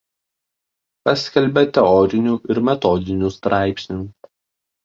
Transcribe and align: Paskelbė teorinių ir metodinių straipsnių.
Paskelbė 1.09 1.63
teorinių 1.77 2.35
ir 2.55 2.63
metodinių 2.71 3.33
straipsnių. 3.39 4.01